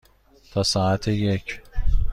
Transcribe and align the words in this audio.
تا 0.53 0.63
ساعت 0.63 1.07
یک. 1.07 1.59